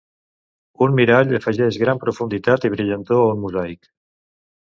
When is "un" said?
0.85-0.95, 3.35-3.45